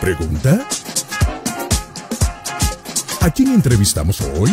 [0.00, 0.66] ¿Pregunta?
[3.20, 4.50] ¿A quién entrevistamos hoy?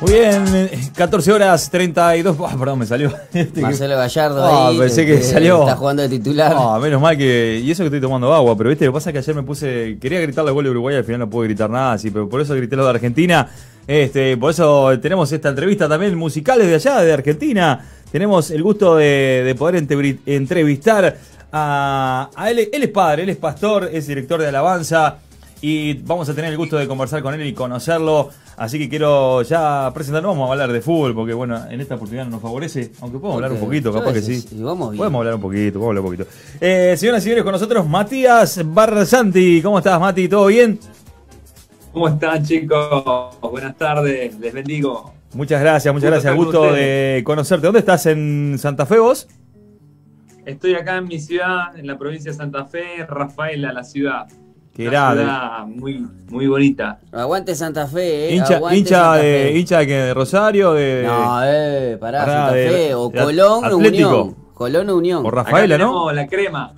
[0.00, 0.44] Muy bien,
[0.94, 2.36] 14 horas 32.
[2.40, 3.12] Ah, perdón, me salió.
[3.32, 4.44] Este Marcelo Gallardo.
[4.44, 5.60] Ah, ahí, pensé que, salió.
[5.60, 6.52] Está jugando de titular.
[6.56, 7.62] Ah, menos mal que.
[7.64, 9.44] Y eso que estoy tomando agua, pero viste, lo que pasa es que ayer me
[9.44, 9.98] puse.
[10.00, 12.40] Quería gritar la gol de Uruguay, al final no pude gritar nada así, pero por
[12.40, 13.48] eso grité lo de Argentina.
[13.86, 17.86] Este, por eso tenemos esta entrevista también musicales de allá, de Argentina.
[18.10, 19.76] Tenemos el gusto de, poder
[20.26, 21.18] entrevistar
[21.52, 22.68] a, a él.
[22.72, 25.18] Él es padre, él es pastor, es director de alabanza
[25.60, 28.30] y vamos a tener el gusto de conversar con él y conocerlo.
[28.56, 32.24] Así que quiero ya presentarnos, vamos a hablar de fútbol, porque bueno, en esta oportunidad
[32.24, 34.56] no nos favorece, aunque podemos hablar un poquito, capaz que sí.
[34.56, 36.26] Podemos hablar un poquito, podemos hablar un poquito.
[36.60, 39.60] Eh, señoras y señores, con nosotros Matías Barsanti.
[39.60, 40.28] ¿Cómo estás, Mati?
[40.28, 40.78] ¿Todo bien?
[41.92, 43.36] ¿Cómo están, chicos?
[43.40, 45.15] Buenas tardes, les bendigo.
[45.34, 46.34] Muchas gracias, muchas gracias.
[46.34, 47.66] Gusto de conocerte.
[47.66, 48.06] ¿Dónde estás?
[48.06, 49.28] ¿En Santa Fe vos?
[50.44, 54.26] Estoy acá en mi ciudad, en la provincia de Santa Fe, Rafaela, la ciudad.
[54.72, 55.24] Qué grande.
[55.66, 57.00] muy, muy bonita.
[57.10, 58.34] Aguante Santa Fe, eh.
[58.36, 61.02] Hincha, hincha, de, hincha de, Rosario, de.
[61.04, 62.94] No, eh, pará, Santa Fe.
[62.94, 64.36] O Colón o Unión.
[64.54, 65.26] Colón o Unión.
[65.26, 66.12] O Rafaela, Acá ¿no?
[66.12, 66.74] la crema.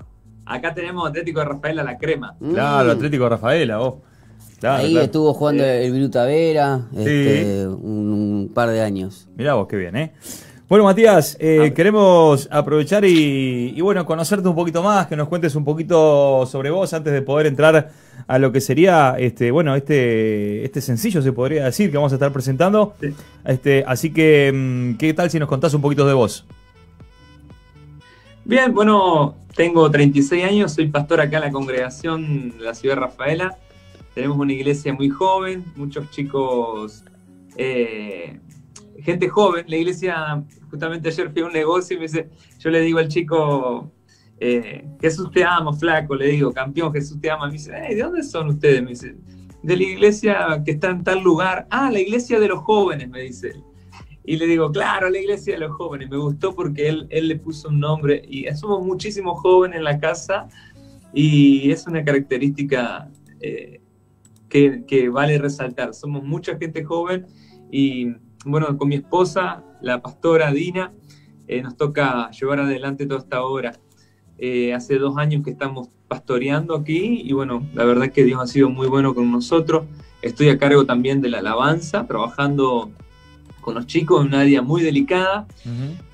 [0.47, 2.35] Acá tenemos Atlético de Rafaela, la crema.
[2.41, 2.53] Mm.
[2.53, 3.95] Claro, Atlético de Rafaela, vos.
[4.63, 9.29] Ahí estuvo jugando el Viruta Vera este, un, par de años.
[9.37, 10.13] Mirá vos, qué bien, ¿eh?
[10.69, 15.65] Bueno, Matías, eh, queremos aprovechar y, bueno, conocerte un poquito más, que nos cuentes un
[15.65, 17.91] poquito sobre vos antes de poder entrar
[18.27, 22.17] a lo que sería, este, bueno, este, este sencillo se podría decir que vamos a
[22.17, 22.95] estar presentando.
[23.47, 26.45] Este, así que, mm, ¿qué tal si nos contás un poquito de vos?
[28.45, 33.01] Bien, bueno, tengo 36 años, soy pastor acá en la congregación de la ciudad de
[33.01, 33.59] Rafaela.
[34.19, 37.05] Tenemos una iglesia muy joven, muchos chicos
[37.57, 38.41] eh,
[38.99, 42.81] gente joven, la iglesia, justamente ayer fui a un negocio y me dice, yo le
[42.81, 43.93] digo al chico,
[44.41, 47.47] eh, Jesús te ama, flaco, le digo, campeón, Jesús te ama.
[47.47, 48.83] Me dice, ¿de dónde son ustedes?
[48.83, 49.15] Me dice,
[49.63, 51.69] de la iglesia que está en tal lugar.
[51.71, 53.53] Ah, la iglesia de los jóvenes, me dice.
[54.25, 56.11] Y le digo, claro, la iglesia de los jóvenes.
[56.11, 60.01] Me gustó porque él, él le puso un nombre y somos muchísimos jóvenes en la
[60.01, 60.49] casa
[61.15, 63.09] y es una característica
[63.41, 63.81] eh,
[64.49, 65.95] que, que vale resaltar.
[65.95, 67.27] Somos mucha gente joven
[67.71, 68.15] y
[68.45, 70.93] bueno, con mi esposa, la pastora Dina,
[71.47, 73.73] eh, nos toca llevar adelante toda esta obra.
[74.39, 78.41] Eh, hace dos años que estamos pastoreando aquí y bueno, la verdad es que Dios
[78.41, 79.87] ha sido muy bueno con nosotros.
[80.23, 82.91] Estoy a cargo también de la alabanza, trabajando
[83.61, 85.47] con los chicos en un área muy delicada,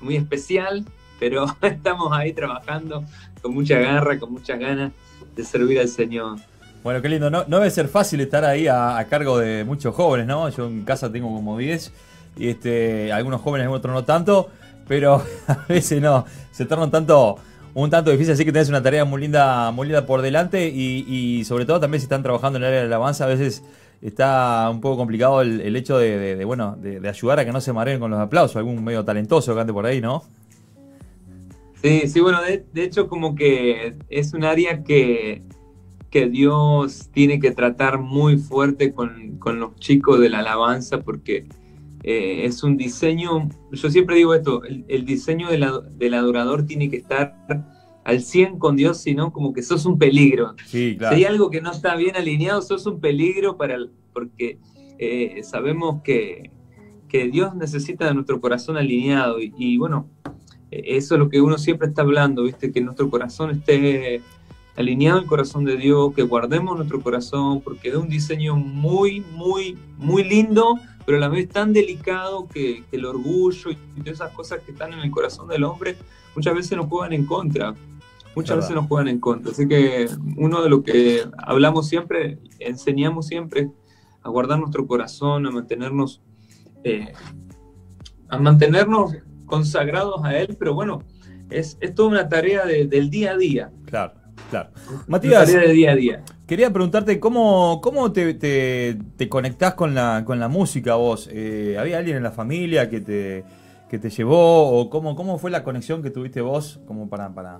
[0.01, 0.85] muy especial,
[1.19, 3.05] pero estamos ahí trabajando
[3.41, 4.91] con mucha garra, con muchas ganas
[5.35, 6.39] de servir al Señor.
[6.85, 7.31] Bueno, qué lindo.
[7.31, 10.47] No, debe ser fácil estar ahí a, cargo de muchos jóvenes, ¿no?
[10.49, 11.91] Yo en casa tengo como 10
[12.37, 14.51] y este, algunos jóvenes, otros no tanto,
[14.87, 17.37] pero a veces no, se torna un tanto,
[17.73, 21.43] un tanto difícil, así que tenés una tarea muy linda, muy linda por delante y,
[21.45, 23.63] sobre todo también si están trabajando en el área de alabanza, a veces
[24.03, 27.99] está un poco complicado el, hecho de, bueno, de, ayudar a que no se mareen
[27.99, 30.23] con los aplausos, algún medio talentoso que ande por ahí, ¿no?
[31.81, 35.41] Sí, sí, bueno, de, hecho como que es un área que,
[36.15, 41.45] que Dios tiene que tratar muy fuerte con, con los chicos de la alabanza porque
[42.03, 47.35] eh, es un diseño, yo siempre digo esto, el, diseño del adorador tiene que estar
[48.05, 50.55] al 100 con Dios, sino como que sos un peligro.
[50.65, 54.57] Si hay algo que no está bien alineado, sos un peligro para el, porque
[54.97, 56.49] eh, sabemos que,
[57.09, 60.09] que, Dios necesita de nuestro corazón alineado y, bueno,
[60.71, 62.71] eh, eso es lo que uno siempre está hablando, ¿viste?
[62.71, 64.21] Que nuestro corazón esté
[64.75, 69.77] alineado al corazón de Dios, que guardemos nuestro corazón, porque es un diseño muy, muy,
[69.97, 70.75] muy lindo,
[71.05, 74.93] pero a la vez tan delicado que, el orgullo y todas esas cosas que están
[74.93, 75.95] en el corazón del hombre
[76.35, 77.73] muchas veces nos juegan en contra.
[78.35, 79.51] Muchas veces nos juegan en contra.
[79.51, 83.71] Así que uno de lo que hablamos siempre, enseñamos siempre,
[84.23, 86.21] a guardar nuestro corazón, a mantenernos,
[86.83, 87.13] eh,
[88.27, 89.15] a mantenernos
[89.45, 91.03] consagrados a Él, pero bueno,
[91.49, 93.71] es, es toda una tarea del día a día.
[93.85, 94.15] Claro,
[94.49, 94.69] claro.
[95.07, 95.43] Matías.
[95.43, 96.23] Una tarea de día a día.
[96.47, 101.27] Quería preguntarte cómo, cómo te, te, conectás con la, con la música vos.
[101.31, 103.43] Eh, ¿Había alguien en la familia que te,
[103.89, 104.79] que te llevó?
[104.79, 107.59] ¿O cómo, cómo fue la conexión que tuviste vos como para, para,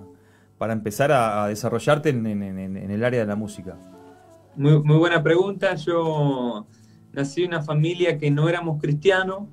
[0.58, 3.76] para empezar a, desarrollarte en, el área de la música?
[4.54, 5.74] Muy, muy buena pregunta.
[5.74, 6.66] Yo
[7.12, 9.48] nací en una familia que no éramos cristianos,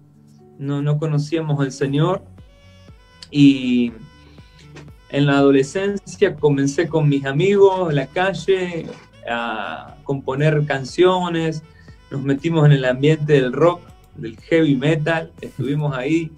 [0.60, 2.24] no, no conocíamos al Señor.
[3.32, 3.94] Y
[5.14, 8.88] en la adolescencia comencé con mis amigos en la calle,
[9.30, 11.62] a componer canciones,
[12.12, 13.82] nos metimos en el ambiente del rock,
[14.16, 16.32] del heavy metal, estuvimos ahí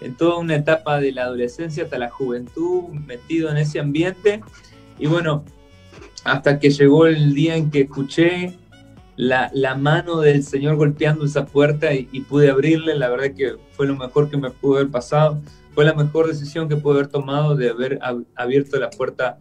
[0.00, 4.40] en toda una etapa de la adolescencia hasta la juventud, metido en ese ambiente.
[4.98, 5.44] Y bueno,
[6.24, 8.56] hasta que llegó el día en que escuché
[9.16, 13.86] la, la mano del Señor golpeando esa puerta y, pude abrirle, la verdad que fue
[13.86, 15.40] lo mejor que me pudo haber pasado.
[15.74, 17.98] Fue la mejor decisión que pude haber tomado de haber
[18.36, 19.38] abierto la puerta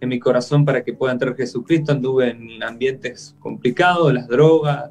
[0.00, 1.92] en mi corazón para que pueda entrar Jesucristo.
[1.92, 4.90] Anduve en ambientes complicados, las drogas,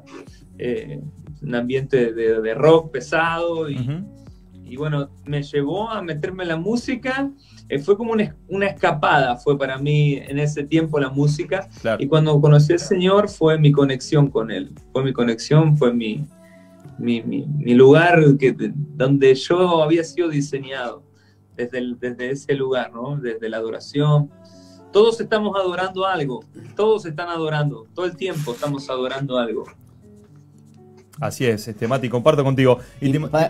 [0.58, 1.00] eh,
[1.42, 4.04] un ambiente de, rock pesado y,
[4.64, 7.30] y, bueno, me llevó a meterme en la música.
[7.68, 11.68] Eh, fue como una, una, escapada, fue para mí en ese tiempo la música.
[11.98, 16.26] Y cuando conocí al Señor fue mi conexión con Él, fue mi conexión, fue mi,
[16.98, 18.54] mi, mi, lugar que,
[18.96, 21.02] donde yo había sido diseñado,
[21.56, 23.16] desde, desde ese lugar, ¿no?
[23.16, 24.30] desde la adoración.
[24.92, 26.44] Todos estamos adorando algo,
[26.76, 29.64] todos están adorando, todo el tiempo estamos adorando algo.
[31.20, 32.78] Así es, este, Mati, comparto contigo.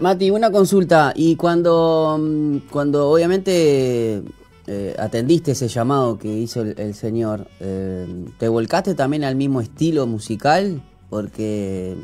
[0.00, 1.12] Mati, una consulta.
[1.14, 4.22] Y cuando, mm, cuando obviamente
[4.66, 8.06] eh, atendiste ese llamado que hizo el, Señor, eh,
[8.38, 10.82] ¿te volcaste también al mismo estilo musical?
[11.08, 11.96] Porque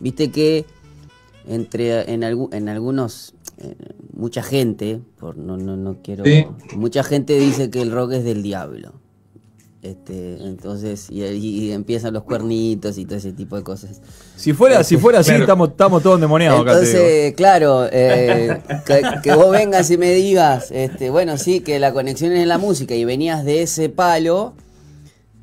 [0.00, 0.64] viste que
[1.48, 3.74] entre en, en algunos eh,
[4.12, 6.24] mucha gente, por no, no, no quiero,
[6.76, 8.92] mucha gente dice que el rock es del diablo.
[9.82, 14.00] Este, entonces, y, empiezan los cuernitos y todo ese tipo de cosas.
[14.34, 18.60] Si fuera, si fuera así, estamos, estamos todos endemoniados Entonces, claro, eh,
[19.22, 22.58] que, vos vengas y me digas, este, bueno, sí, que la conexión es en la
[22.58, 24.54] música y venías de ese palo.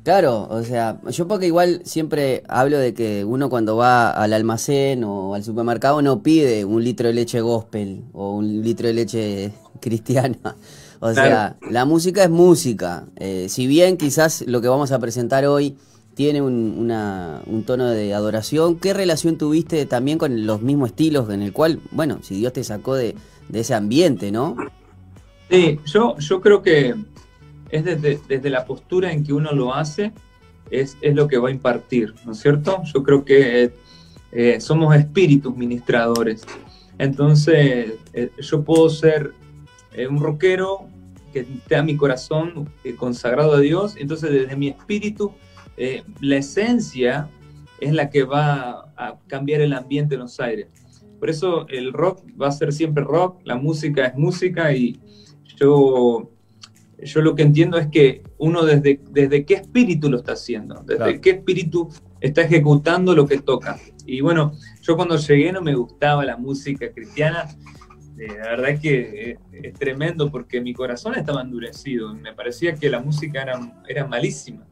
[0.04, 5.02] Claro, o sea, yo porque igual siempre hablo de que uno cuando va al almacén
[5.02, 9.52] o al supermercado no pide un litro de leche gospel o un litro de leche
[9.80, 10.56] cristiana.
[11.00, 13.06] O sea, la música es música.
[13.16, 15.76] Eh, si bien quizás lo que vamos a presentar hoy
[16.14, 21.54] tiene un, tono de adoración, ¿qué relación tuviste también con los mismos estilos en el
[21.54, 23.16] cual, bueno, si Dios te sacó de,
[23.52, 24.54] ese ambiente, ¿no?
[25.50, 26.94] Sí, yo, yo creo que
[27.70, 30.12] es desde, la postura en que uno lo hace,
[30.70, 32.82] es, es, lo que va a impartir, ¿no es cierto?
[32.92, 33.72] Yo creo que
[34.32, 36.42] eh, somos espíritus ministradores.
[36.98, 39.32] Entonces, eh, yo puedo ser
[40.08, 40.88] un rockero
[41.34, 43.96] que te da mi corazón eh, consagrado a Dios.
[43.98, 45.32] Entonces, desde mi espíritu,
[45.76, 47.28] eh, la esencia
[47.80, 50.68] es la que va a cambiar el ambiente en los aires.
[51.18, 55.00] Por eso el rock va a ser siempre rock, la música es música y
[55.56, 56.30] yo,
[57.02, 61.20] yo lo que entiendo es que uno desde, desde qué espíritu lo está haciendo, desde
[61.20, 61.88] qué espíritu
[62.20, 63.78] está ejecutando lo que toca.
[64.06, 64.52] Y bueno,
[64.82, 67.48] yo cuando llegué no me gustaba la música cristiana,
[68.18, 72.14] eh, la verdad es que eh, es, tremendo porque mi corazón estaba endurecido.
[72.14, 74.66] Me parecía que la música era, era malísima.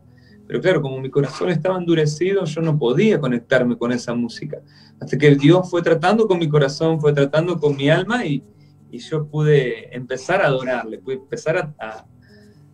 [0.47, 4.61] Pero claro, como mi corazón estaba endurecido, yo no podía conectarme con esa música.
[5.01, 8.45] Hasta que Dios fue tratando con mi corazón, fue tratando con mi alma y,
[8.91, 12.07] y yo pude empezar a adorarle, pude empezar a, a,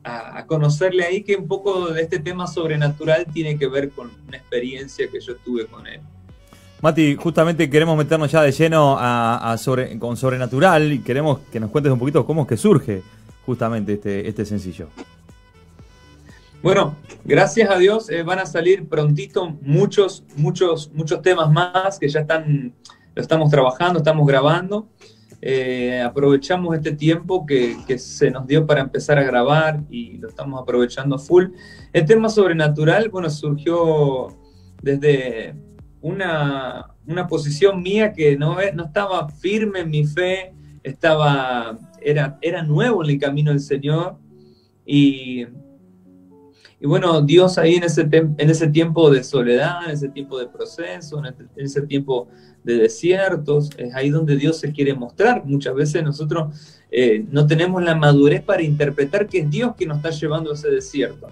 [0.04, 4.36] a, conocerle ahí que un poco de este tema sobrenatural tiene que ver con una
[4.36, 6.00] experiencia que yo tuve con él.
[6.80, 11.70] Mati, justamente queremos meternos ya de lleno a, sobre, con Sobrenatural y queremos que nos
[11.70, 13.02] cuentes un poquito cómo es que surge
[13.44, 14.88] justamente este, este sencillo.
[16.62, 22.08] Bueno, gracias a Dios eh, van a salir prontito muchos, muchos, muchos temas más que
[22.08, 22.74] ya están,
[23.14, 24.88] lo estamos trabajando, estamos grabando.
[25.40, 30.28] Eh, aprovechamos este tiempo que, que, se nos dio para empezar a grabar y lo
[30.28, 31.46] estamos aprovechando full.
[31.92, 34.36] El tema sobrenatural, bueno, surgió
[34.82, 35.54] desde
[36.00, 36.94] una,
[37.28, 40.52] posición mía que no, no estaba firme en mi fe,
[40.82, 44.18] estaba, era, era nuevo en el camino del Señor.
[44.84, 45.46] Y,
[46.80, 50.46] y bueno, Dios ahí en ese, en ese tiempo de soledad, en ese tiempo de
[50.46, 52.28] proceso, en ese tiempo
[52.62, 55.44] de desiertos, es ahí donde Dios se quiere mostrar.
[55.44, 56.54] Muchas veces nosotros
[56.90, 60.54] eh, no tenemos la madurez para interpretar que es Dios quien nos está llevando a
[60.54, 61.28] ese desierto.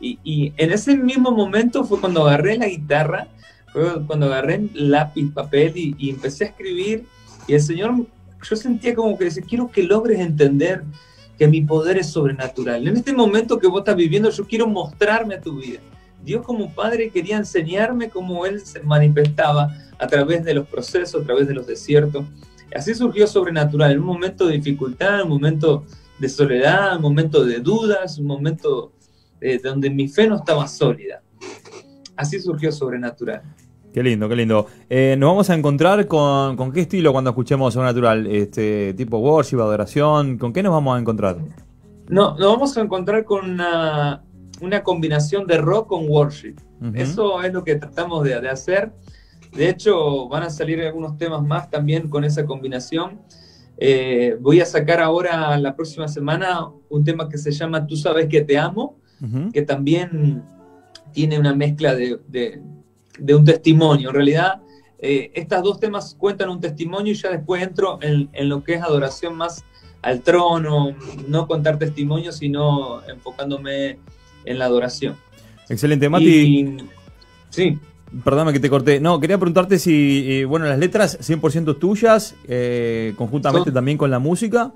[0.00, 3.28] Y, y en ese mismo momento fue cuando agarré la guitarra
[3.72, 7.06] fue cuando agarré lápiz, papel y, empecé a escribir.
[7.48, 8.06] Y el Señor,
[8.42, 10.84] yo sentía como que decía, quiero que logres entender
[11.42, 12.86] que mi poder es sobrenatural.
[12.86, 15.80] En este momento que vos estás viviendo, yo quiero mostrarme a tu vida.
[16.22, 21.26] Dios como Padre quería enseñarme cómo Él se manifestaba a través de los procesos, a
[21.26, 22.24] través de los desiertos.
[22.72, 25.84] Así surgió sobrenatural, en un momento de dificultad, un momento
[26.20, 28.92] de soledad, un momento de dudas, un momento
[29.40, 31.24] eh, donde mi fe no estaba sólida.
[32.14, 33.42] Así surgió sobrenatural.
[33.92, 34.66] Qué lindo, qué lindo.
[34.88, 39.60] Eh, nos vamos a encontrar con, con, qué estilo cuando escuchemos Sobrenatural, este tipo worship,
[39.60, 41.36] adoración, ¿con qué nos vamos a encontrar?
[42.08, 44.22] No, nos vamos a encontrar con una,
[44.82, 46.54] combinación de rock con worship.
[46.94, 48.92] Eso es lo que tratamos de, hacer.
[49.54, 53.20] De hecho, van a salir algunos temas más también con esa combinación.
[53.76, 58.26] Eh, voy a sacar ahora, la próxima semana, un tema que se llama Tú sabes
[58.26, 58.98] que te amo,
[59.52, 60.42] que también
[61.12, 62.60] tiene una mezcla de, de,
[63.18, 64.08] un testimonio.
[64.10, 64.62] En realidad,
[64.98, 68.74] eh, estos dos temas cuentan un testimonio y ya después entro en, en, lo que
[68.74, 69.64] es adoración más
[70.02, 70.94] al trono,
[71.28, 73.98] no contar testimonios, sino enfocándome
[74.44, 75.16] en la adoración.
[75.68, 76.76] Excelente, Mati.
[77.50, 77.78] sí.
[78.24, 79.00] Perdóname que te corté.
[79.00, 84.18] No, quería preguntarte si, eh, bueno, las letras 100% tuyas, eh, conjuntamente también con la
[84.18, 84.74] música.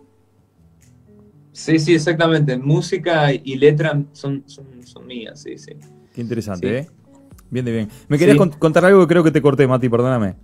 [1.52, 2.56] Sí, sí, exactamente.
[2.56, 5.72] Música y letra son, son, mías, sí, sí.
[6.14, 6.86] Qué interesante, ¿eh?
[7.50, 7.88] Bien de bien.
[8.08, 10.34] Me querías contar algo que creo que te corté, Mati, perdóname.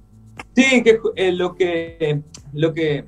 [0.54, 3.04] Sí, que eh, lo que lo que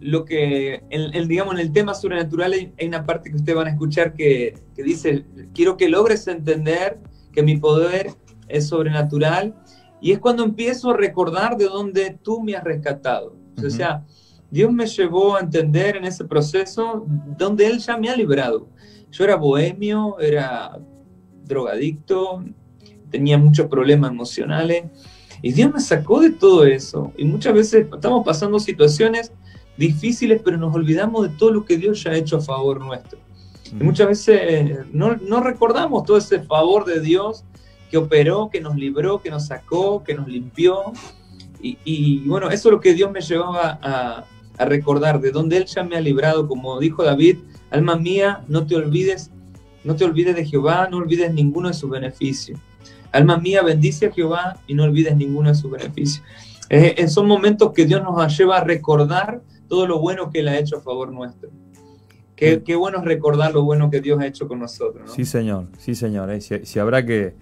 [0.00, 3.70] lo que el, digamos en el tema sobrenatural hay, una parte que ustedes van a
[3.70, 6.98] escuchar que, que dice quiero que logres entender
[7.32, 8.14] que mi poder
[8.48, 9.54] es sobrenatural
[10.00, 13.36] y es cuando empiezo a recordar de dónde tú me has rescatado.
[13.62, 14.06] O sea,
[14.50, 17.04] Dios me llevó a entender en ese proceso
[17.36, 18.68] donde Él ya me ha librado.
[19.10, 20.78] Yo era bohemio, era
[21.44, 22.42] drogadicto,
[23.10, 24.84] tenía muchos problemas emocionales
[25.42, 27.12] y Dios me sacó de todo eso.
[27.16, 29.32] Y muchas veces estamos pasando situaciones
[29.76, 33.18] difíciles, pero nos olvidamos de todo lo que Dios ya ha hecho a favor nuestro.
[33.72, 37.44] Y muchas veces no, no recordamos todo ese favor de Dios
[37.90, 40.92] que operó, que nos libró, que nos sacó, que nos limpió.
[41.62, 44.26] Y, bueno, eso es lo que Dios me llevaba a,
[44.64, 47.38] recordar, de donde Él ya me ha librado, como dijo David,
[47.70, 49.30] alma mía, no te olvides,
[49.84, 52.60] no te olvides de Jehová, no olvides ninguno de sus beneficios.
[53.12, 56.24] Alma mía, bendice a Jehová y no olvides ninguno de sus beneficios.
[56.68, 60.58] Eh, son momentos que Dios nos lleva a recordar todo lo bueno que Él ha
[60.58, 61.50] hecho a favor nuestro.
[62.36, 65.12] Qué, bueno es recordar lo bueno que Dios ha hecho con nosotros.
[65.14, 66.30] Sí, Señor, sí, Señor.
[66.30, 66.40] Eh.
[66.40, 67.34] Si, habrá que,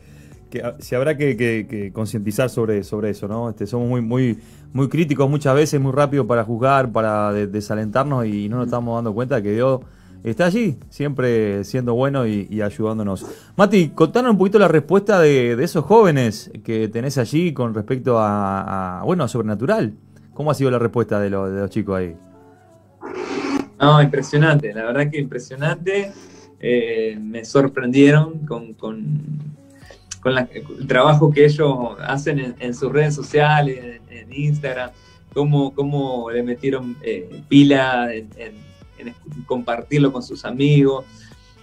[0.50, 3.48] que si habrá que, concientizar sobre, sobre eso, ¿no?
[3.48, 4.38] Este, somos muy, muy,
[4.72, 9.14] muy críticos muchas veces, muy rápido para juzgar, para desalentarnos y no nos estamos dando
[9.14, 9.82] cuenta de que Dios
[10.24, 13.26] está allí, siempre siendo bueno y, ayudándonos.
[13.56, 19.02] Mati, contanos un poquito la respuesta de, esos jóvenes que tenés allí con respecto a,
[19.04, 19.94] bueno, a Sobrenatural.
[20.34, 22.16] ¿Cómo ha sido la respuesta de, los chicos ahí?
[23.80, 26.12] No, impresionante, la verdad que impresionante.
[26.60, 28.74] Eh, me sorprendieron con,
[30.24, 34.90] el trabajo que ellos hacen en, sus redes sociales, en, Instagram,
[35.32, 38.67] cómo, cómo, le metieron eh, pila en,
[39.46, 41.04] compartirlo con sus amigos.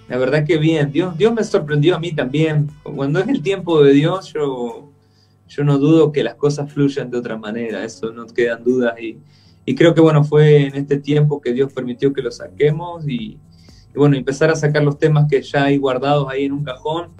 [0.07, 2.69] La verdad que bien, Dios, Dios me sorprendió a mí también.
[2.83, 4.91] Cuando es el tiempo de Dios, yo,
[5.47, 8.99] yo no dudo que las cosas fluyan de otra manera, eso no quedan dudas.
[8.99, 9.17] Y,
[9.65, 13.39] y creo que bueno, fue en este tiempo que Dios permitió que lo saquemos y,
[13.95, 17.11] bueno, empezar a sacar los temas que ya hay guardados ahí en un cajón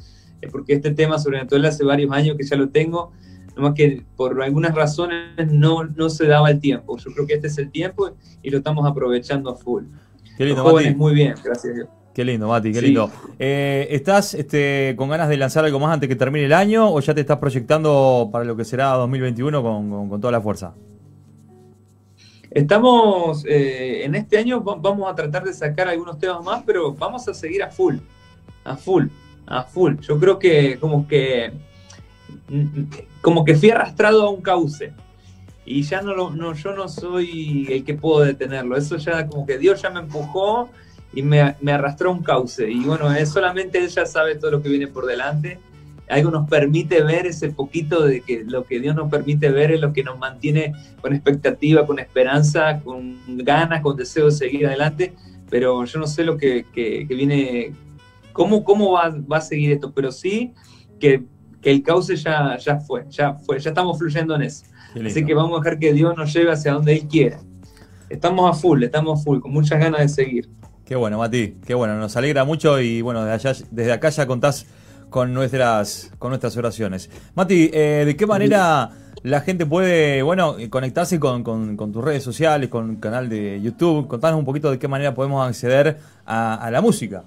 [0.52, 3.12] porque este tema sobrenatural hace varios años que ya lo tengo,
[3.56, 6.98] nomás que por algunas razones no, no se daba el tiempo.
[6.98, 9.84] Yo creo que este es el tiempo y lo estamos aprovechando a full.
[10.38, 10.96] Qué lindo, Mati.
[10.96, 11.90] muy bien, gracias a Dios.
[12.14, 13.10] Qué lindo, Mati, qué lindo.
[13.40, 17.00] Eh, ¿Estás este, con ganas de lanzar algo más antes que termine el año o
[17.00, 20.74] ya te estás proyectando para lo que será 2021 con, con, toda la fuerza?
[22.52, 27.28] Estamos, eh, en este año vamos a tratar de sacar algunos temas más, pero vamos
[27.28, 27.96] a seguir a full,
[28.64, 29.08] a full
[29.48, 29.96] a full.
[30.02, 31.52] Yo creo que como que
[33.22, 34.94] como que fui arrastrado a un cauce
[35.66, 38.78] y ya no, lo, no yo no soy el que puedo detenerlo.
[38.78, 40.70] Eso ya como que Dios ya me empujó
[41.14, 42.70] y me, me arrastró a un cauce.
[42.70, 45.60] Y bueno, es solamente Él sabe todo lo que viene por delante.
[46.08, 49.82] Algo nos permite ver ese poquito de que lo que Dios nos permite ver es
[49.82, 55.16] lo que nos mantiene con expectativa, con esperanza, con ganas, con deseo de seguir adelante.
[55.50, 57.74] Pero yo no sé lo que, que, que viene
[58.34, 60.54] cómo, cómo va, va, a seguir esto, pero sí
[61.00, 61.24] que,
[61.66, 64.66] el cauce ya, ya fue, ya fue, ya estamos fluyendo en eso.
[65.06, 67.40] Así que vamos a dejar que Dios nos lleve hacia donde Él quiera.
[68.10, 70.50] Estamos a full, estamos a full, con muchas ganas de seguir.
[70.86, 74.28] Qué bueno, Mati, qué bueno, nos alegra mucho y bueno, desde, allá, desde acá ya
[74.28, 74.68] contás
[75.10, 77.10] con nuestras, con nuestras oraciones.
[77.34, 78.92] Mati, eh, ¿de qué manera
[79.24, 84.08] la gente puede, bueno, conectarse con, con, tus redes sociales, con el canal de YouTube?
[84.08, 87.24] Contanos un poquito de qué manera podemos acceder a, a la música.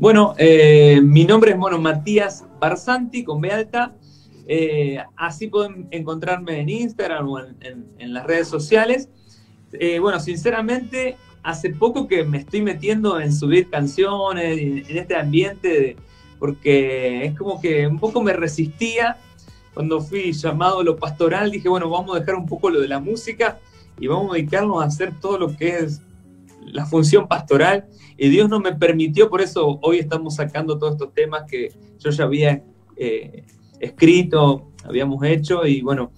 [0.00, 3.94] Bueno, eh, mi nombre es bueno, Matías Barsanti con B alta.
[4.46, 9.10] Eh, así pueden encontrarme en Instagram o en, las redes sociales.
[9.74, 15.96] Eh, bueno, sinceramente, hace poco que me estoy metiendo en subir canciones, en, este ambiente,
[16.38, 19.18] porque es como que un poco me resistía.
[19.74, 22.88] Cuando fui llamado a lo pastoral, dije, bueno, vamos a dejar un poco lo de
[22.88, 23.58] la música
[23.98, 26.00] y vamos a dedicarnos a hacer todo lo que es
[26.72, 27.86] la función pastoral
[28.16, 32.10] y Dios no me permitió, por eso hoy estamos sacando todos estos temas que yo
[32.10, 32.64] ya había
[32.96, 33.44] eh,
[33.78, 36.10] escrito, habíamos hecho y bueno,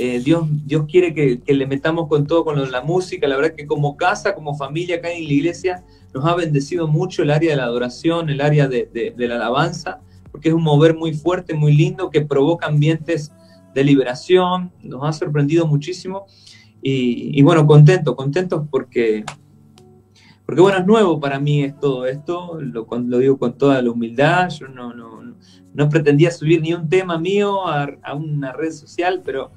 [0.00, 3.26] Eh, Dios, Dios quiere que, que, le metamos con todo, con la música.
[3.26, 5.82] La verdad que como casa, como familia acá en la iglesia,
[6.14, 10.00] nos ha bendecido mucho el área de la adoración, el área de, de, la alabanza,
[10.30, 13.32] porque es un mover muy fuerte, muy lindo, que provoca ambientes
[13.74, 14.70] de liberación.
[14.82, 16.26] Nos ha sorprendido muchísimo.
[16.80, 19.24] Y, y bueno, contento, contentos porque
[20.48, 23.90] porque bueno, es nuevo para mí es todo esto, lo, lo digo con toda la
[23.90, 25.34] humildad, yo no, no,
[25.74, 29.50] no pretendía subir ni un tema mío a, a una red social, pero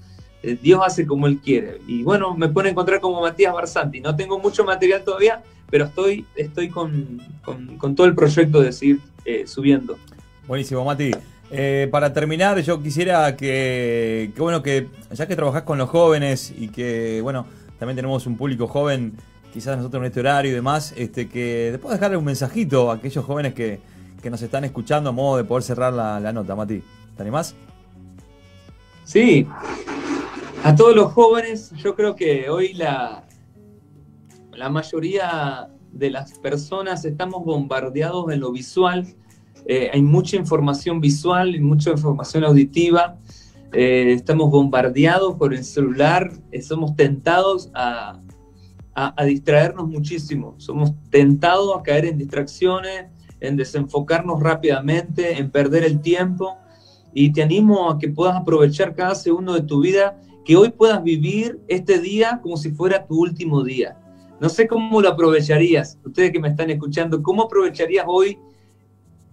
[0.43, 1.77] eh, Dios hace como Él quiere.
[1.87, 4.01] Y bueno, me pone a encontrar como Matías Barsanti.
[4.01, 7.21] No tengo mucho material todavía, pero estoy, estoy con,
[7.79, 9.97] con, todo el proyecto de seguir eh, subiendo.
[10.45, 11.11] Buenísimo, Mati.
[11.51, 16.53] Eh, para terminar, yo quisiera que, que, bueno, que ya que trabajás con los jóvenes
[16.53, 17.45] y que, bueno,
[17.79, 19.13] también tenemos un público joven
[19.51, 23.23] quizás nosotros en este horario y demás, este, que después dejarle un mensajito a aquellos
[23.25, 23.79] jóvenes que,
[24.21, 26.83] que nos están escuchando a modo de poder cerrar la, nota, Mati.
[27.15, 27.55] ¿Te animás?
[29.03, 29.47] Sí,
[30.63, 33.25] a todos los jóvenes, yo creo que hoy la,
[34.53, 39.07] la mayoría de las personas estamos bombardeados en lo visual,
[39.65, 43.17] eh, hay mucha información visual y mucha información auditiva,
[43.73, 48.19] eh, estamos bombardeados por el celular, eh, somos tentados a,
[48.93, 50.55] a, distraernos muchísimo.
[50.57, 53.05] Somos tentados a caer en distracciones,
[53.39, 56.57] en desenfocarnos rápidamente, en perder el tiempo.
[57.13, 61.03] Y te animo a que puedas aprovechar cada segundo de tu vida, que hoy puedas
[61.03, 63.97] vivir este día como si fuera tu último día.
[64.39, 68.39] No sé cómo lo aprovecharías, ustedes que me están escuchando, ¿cómo aprovecharías hoy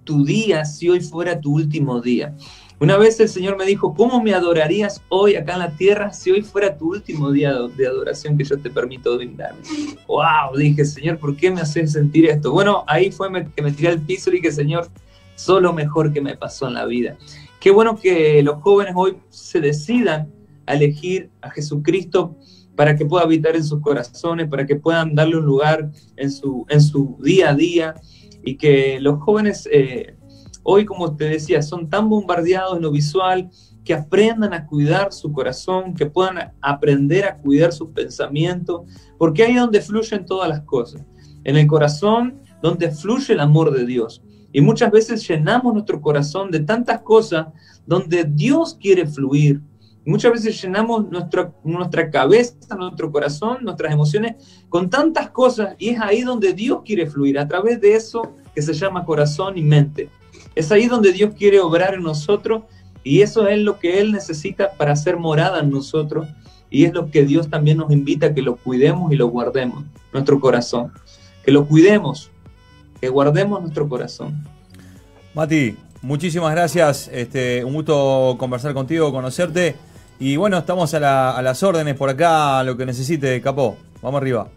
[0.04, 2.36] tu día si hoy fuera tu último día?
[2.80, 6.30] Una vez el Señor me dijo, ¿cómo me adorarías hoy acá en la tierra si
[6.30, 9.60] hoy fuera tu último día de adoración que yo te permito brindarme?
[10.06, 10.56] ¡Wow!
[10.56, 12.52] Dije, Señor, ¿por qué me haces sentir esto?
[12.52, 14.86] Bueno, ahí fue que me tiré al piso y dije, Señor,
[15.34, 17.16] solo mejor que me pasó en la vida.
[17.58, 20.32] Qué bueno que los jóvenes hoy se decidan
[20.66, 22.36] a elegir a Jesucristo
[22.76, 26.64] para que pueda habitar en sus corazones, para que puedan darle un lugar en su,
[26.68, 27.94] en su día a día
[28.44, 29.68] y que los jóvenes...
[29.72, 30.14] Eh,
[30.70, 33.48] hoy, como te decía, son tan bombardeados en lo visual
[33.86, 38.82] que aprendan a cuidar su corazón, que puedan aprender a cuidar sus pensamientos,
[39.16, 41.06] porque ahí es donde fluyen todas las cosas.
[41.42, 44.22] En el corazón, donde fluye el amor de Dios.
[44.52, 47.46] Y muchas veces llenamos nuestro corazón de tantas cosas
[47.86, 49.62] donde Dios quiere fluir.
[50.04, 54.36] Muchas veces llenamos nuestra, nuestra cabeza, nuestro corazón, nuestras emociones
[54.68, 58.60] con tantas cosas y es ahí donde Dios quiere fluir, a través de eso que
[58.60, 60.10] se llama corazón y mente.
[60.58, 62.64] Es ahí donde Dios quiere obrar en nosotros
[63.04, 66.26] y eso es lo que Él necesita para hacer morada en nosotros
[66.68, 69.84] y es lo que Dios también nos invita a que lo cuidemos y lo guardemos,
[70.12, 70.92] nuestro corazón.
[71.44, 72.32] Que lo cuidemos,
[73.00, 74.44] que guardemos nuestro corazón.
[75.32, 77.08] Mati, muchísimas gracias.
[77.12, 79.76] Este, un gusto conversar contigo, conocerte.
[80.18, 83.76] Y bueno, estamos a, a las órdenes por acá, lo que necesite, Capó.
[84.02, 84.48] Vamos arriba.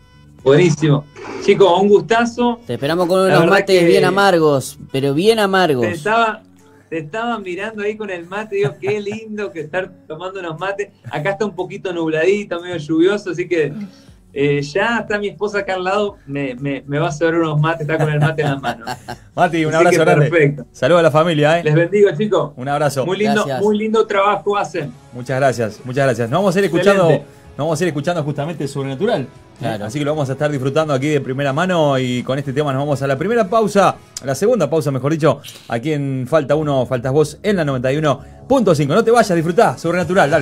[0.43, 1.05] Buenísimo.
[1.43, 2.59] Chicos, un gustazo.
[2.65, 5.85] Te esperamos con unos mates bien amargos, pero bien amargos.
[5.85, 6.41] Te estaba,
[6.89, 10.89] te estaba mirando ahí con el mate, digo, qué lindo que estar tomando unos mates.
[11.11, 13.71] Acá está un poquito nubladito, medio lluvioso, así que
[14.33, 17.59] eh, ya está mi esposa acá al lado, me, me, me va a hacer unos
[17.59, 18.85] mates, está con el mate en la mano.
[19.35, 20.29] Mati, un abrazo grande.
[20.29, 20.65] Perfecto.
[20.71, 21.63] Saludos a la familia, ¿eh?
[21.63, 22.51] Les bendigo, chicos.
[22.55, 23.05] Un abrazo.
[23.05, 23.61] Muy lindo, Gracias.
[23.61, 24.91] muy lindo trabajo hacen.
[25.13, 26.29] Muchas gracias, muchas gracias.
[26.29, 27.40] Nos vamos a ir escuchando, Excelente.
[27.57, 29.27] Nos vamos a ir escuchando justamente Sobrenatural.
[29.59, 29.85] Claro.
[29.85, 32.73] Así que lo vamos a estar disfrutando aquí de primera mano y con este tema
[32.73, 36.55] nos vamos a la primera pausa, a la segunda pausa, mejor dicho, aquí en Falta
[36.55, 38.87] Uno, Faltas Vos en la 91.5.
[38.87, 40.39] No te vayas, disfrutá, Sobrenatural, dale.